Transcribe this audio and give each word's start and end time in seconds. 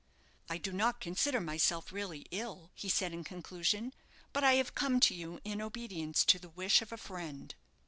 "I 0.49 0.57
do 0.57 0.73
not 0.73 0.99
consider 0.99 1.39
myself 1.39 1.91
really 1.91 2.25
ill," 2.31 2.71
he 2.73 2.89
said, 2.89 3.13
in 3.13 3.23
conclusion; 3.23 3.93
"but 4.33 4.43
I 4.43 4.53
have 4.55 4.73
come 4.73 4.99
to 4.99 5.13
you 5.13 5.39
in 5.43 5.61
obedience 5.61 6.25
to 6.25 6.39
the 6.39 6.49
wish 6.49 6.81
of 6.81 6.91
a 6.91 6.97
friend." 6.97 7.53